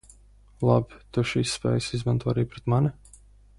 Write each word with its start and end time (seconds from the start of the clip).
Labi, 0.67 0.97
tu 1.17 1.25
šīs 1.33 1.53
spējas 1.59 1.91
izmanto 1.99 2.35
arī 2.35 2.47
pret 2.55 2.75
mani? 2.75 2.95